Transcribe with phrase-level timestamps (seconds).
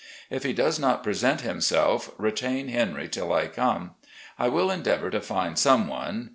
[0.31, 3.91] If he does not present himself, retain Henry till I come.
[4.39, 6.29] I will endeavour to find some one.